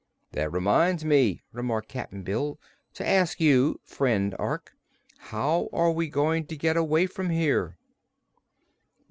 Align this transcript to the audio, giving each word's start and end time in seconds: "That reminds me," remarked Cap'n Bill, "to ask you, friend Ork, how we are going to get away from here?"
"That 0.31 0.51
reminds 0.51 1.05
me," 1.05 1.43
remarked 1.51 1.87
Cap'n 1.87 2.23
Bill, 2.23 2.59
"to 2.95 3.07
ask 3.07 3.39
you, 3.39 3.79
friend 3.83 4.33
Ork, 4.39 4.73
how 5.29 5.69
we 5.93 6.07
are 6.07 6.09
going 6.09 6.47
to 6.47 6.57
get 6.57 6.75
away 6.75 7.05
from 7.05 7.29
here?" 7.29 7.77